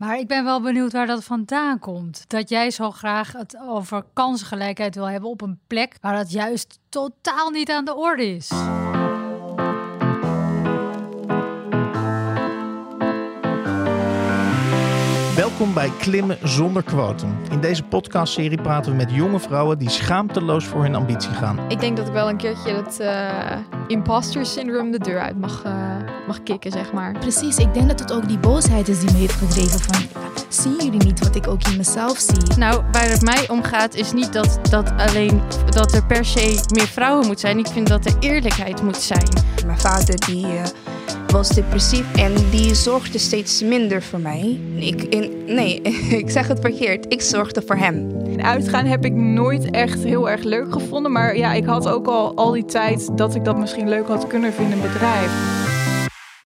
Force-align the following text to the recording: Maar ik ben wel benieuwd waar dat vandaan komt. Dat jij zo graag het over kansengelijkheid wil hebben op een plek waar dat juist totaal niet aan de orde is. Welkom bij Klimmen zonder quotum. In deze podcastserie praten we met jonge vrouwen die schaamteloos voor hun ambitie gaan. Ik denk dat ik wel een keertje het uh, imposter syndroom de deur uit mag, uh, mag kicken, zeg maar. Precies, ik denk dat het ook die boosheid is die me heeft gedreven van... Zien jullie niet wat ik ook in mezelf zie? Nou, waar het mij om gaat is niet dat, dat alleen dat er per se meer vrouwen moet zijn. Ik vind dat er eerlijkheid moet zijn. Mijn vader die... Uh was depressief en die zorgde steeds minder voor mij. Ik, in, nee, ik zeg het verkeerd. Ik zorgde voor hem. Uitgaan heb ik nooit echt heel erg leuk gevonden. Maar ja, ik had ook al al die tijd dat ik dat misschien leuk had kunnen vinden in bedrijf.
Maar 0.00 0.18
ik 0.18 0.28
ben 0.28 0.44
wel 0.44 0.60
benieuwd 0.60 0.92
waar 0.92 1.06
dat 1.06 1.24
vandaan 1.24 1.78
komt. 1.78 2.24
Dat 2.26 2.48
jij 2.48 2.70
zo 2.70 2.90
graag 2.90 3.32
het 3.32 3.58
over 3.68 4.04
kansengelijkheid 4.12 4.94
wil 4.94 5.08
hebben 5.10 5.30
op 5.30 5.40
een 5.40 5.58
plek 5.66 5.96
waar 6.00 6.14
dat 6.14 6.32
juist 6.32 6.78
totaal 6.88 7.50
niet 7.50 7.70
aan 7.70 7.84
de 7.84 7.94
orde 7.94 8.34
is. 8.34 8.50
Welkom 15.36 15.74
bij 15.74 15.90
Klimmen 15.98 16.38
zonder 16.42 16.82
quotum. 16.82 17.34
In 17.50 17.60
deze 17.60 17.82
podcastserie 17.82 18.60
praten 18.62 18.90
we 18.90 18.96
met 18.96 19.10
jonge 19.10 19.40
vrouwen 19.40 19.78
die 19.78 19.90
schaamteloos 19.90 20.64
voor 20.64 20.82
hun 20.82 20.94
ambitie 20.94 21.32
gaan. 21.32 21.70
Ik 21.70 21.80
denk 21.80 21.96
dat 21.96 22.06
ik 22.06 22.12
wel 22.12 22.28
een 22.28 22.36
keertje 22.36 22.72
het 22.72 23.00
uh, 23.00 23.56
imposter 23.86 24.46
syndroom 24.46 24.90
de 24.90 24.98
deur 24.98 25.20
uit 25.20 25.38
mag, 25.38 25.64
uh, 25.64 25.96
mag 26.30 26.42
kicken, 26.42 26.70
zeg 26.70 26.92
maar. 26.92 27.12
Precies, 27.18 27.56
ik 27.56 27.74
denk 27.74 27.88
dat 27.88 27.98
het 27.98 28.12
ook 28.12 28.28
die 28.28 28.38
boosheid 28.38 28.88
is 28.88 29.00
die 29.00 29.12
me 29.12 29.18
heeft 29.18 29.34
gedreven 29.34 29.80
van... 29.80 30.02
Zien 30.48 30.76
jullie 30.76 31.04
niet 31.04 31.20
wat 31.20 31.36
ik 31.36 31.46
ook 31.46 31.62
in 31.66 31.76
mezelf 31.76 32.18
zie? 32.18 32.58
Nou, 32.58 32.82
waar 32.92 33.08
het 33.08 33.22
mij 33.22 33.48
om 33.48 33.62
gaat 33.62 33.94
is 33.94 34.12
niet 34.12 34.32
dat, 34.32 34.58
dat 34.70 34.92
alleen 34.96 35.42
dat 35.70 35.92
er 35.92 36.04
per 36.04 36.24
se 36.24 36.64
meer 36.74 36.86
vrouwen 36.86 37.26
moet 37.26 37.40
zijn. 37.40 37.58
Ik 37.58 37.66
vind 37.66 37.88
dat 37.88 38.06
er 38.06 38.16
eerlijkheid 38.20 38.82
moet 38.82 38.96
zijn. 38.96 39.28
Mijn 39.66 39.80
vader 39.80 40.26
die... 40.26 40.46
Uh 40.46 40.62
was 41.30 41.48
depressief 41.48 42.14
en 42.14 42.32
die 42.50 42.74
zorgde 42.74 43.18
steeds 43.18 43.62
minder 43.62 44.02
voor 44.02 44.20
mij. 44.20 44.60
Ik, 44.74 45.02
in, 45.02 45.44
nee, 45.46 45.80
ik 46.22 46.30
zeg 46.30 46.48
het 46.48 46.60
verkeerd. 46.60 47.12
Ik 47.12 47.20
zorgde 47.20 47.62
voor 47.66 47.76
hem. 47.76 48.08
Uitgaan 48.40 48.86
heb 48.86 49.04
ik 49.04 49.12
nooit 49.12 49.70
echt 49.70 50.02
heel 50.02 50.30
erg 50.30 50.42
leuk 50.42 50.72
gevonden. 50.72 51.12
Maar 51.12 51.36
ja, 51.36 51.52
ik 51.52 51.64
had 51.64 51.88
ook 51.88 52.06
al 52.06 52.34
al 52.34 52.50
die 52.50 52.64
tijd 52.64 53.16
dat 53.16 53.34
ik 53.34 53.44
dat 53.44 53.58
misschien 53.58 53.88
leuk 53.88 54.06
had 54.06 54.26
kunnen 54.26 54.52
vinden 54.52 54.78
in 54.78 54.82
bedrijf. 54.82 55.59